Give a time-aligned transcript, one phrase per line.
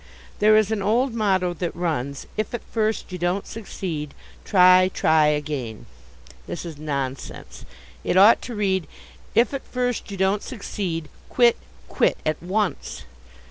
[0.39, 5.27] There is an old motto that runs, "If at first you don't succeed, try, try
[5.27, 5.85] again."
[6.47, 7.65] This is nonsense.
[8.03, 8.87] It ought to read,
[9.35, 11.55] "If at first you don't succeed, quit,
[11.87, 13.03] quit, at once."